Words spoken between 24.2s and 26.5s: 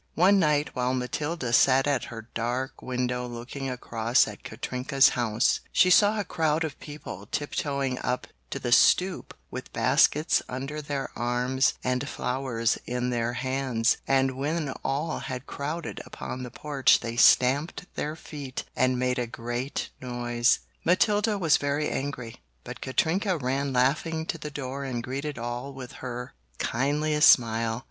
to the door and greeted all with her